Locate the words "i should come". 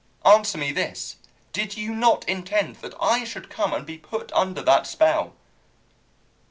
2.99-3.71